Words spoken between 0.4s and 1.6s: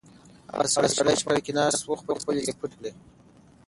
هغه سړی چې په موټر کې